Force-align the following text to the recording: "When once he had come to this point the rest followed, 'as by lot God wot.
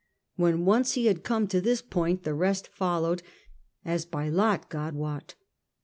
"When 0.35 0.65
once 0.65 0.93
he 0.93 1.05
had 1.05 1.23
come 1.23 1.45
to 1.49 1.61
this 1.61 1.83
point 1.83 2.23
the 2.23 2.33
rest 2.33 2.67
followed, 2.69 3.21
'as 3.85 4.03
by 4.03 4.29
lot 4.29 4.67
God 4.67 4.95
wot. 4.95 5.35